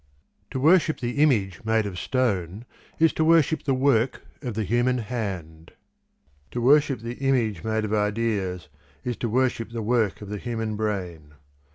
To 0.49 0.59
worship 0.59 0.99
the 0.99 1.21
image 1.21 1.63
made 1.63 1.85
of 1.85 1.99
stone 1.99 2.65
is 2.97 3.13
to 3.13 3.23
worship 3.23 3.61
the 3.61 3.75
work 3.75 4.23
of 4.41 4.55
the 4.55 4.63
human 4.63 4.97
hand. 4.97 5.73
To 6.49 6.59
worship 6.59 7.01
the 7.01 7.19
image 7.19 7.63
made 7.63 7.85
of 7.85 7.93
ideas 7.93 8.67
is 9.03 9.15
to 9.17 9.29
worship 9.29 9.69
the 9.69 9.83
work 9.83 10.19
of 10.23 10.29
the 10.29 10.39
human 10.39 10.75
brain. 10.75 11.35